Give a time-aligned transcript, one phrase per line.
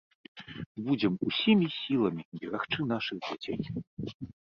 [0.87, 3.57] Будзем усімі сіламі берагчы нашых дзяцей!